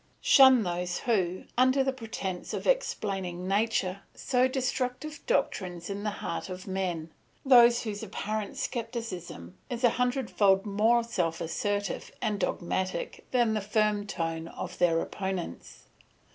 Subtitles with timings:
[0.19, 6.49] "Shun those who, under the pretence of explaining nature, sow destructive doctrines in the heart
[6.49, 7.11] of men,
[7.45, 14.07] those whose apparent scepticism is a hundredfold more self assertive and dogmatic than the firm
[14.07, 15.83] tone of their opponents.